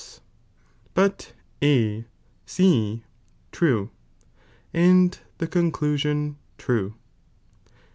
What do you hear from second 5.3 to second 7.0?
the con clusion tme.